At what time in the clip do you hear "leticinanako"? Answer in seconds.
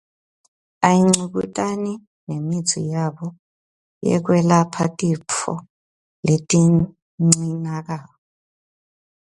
6.27-8.11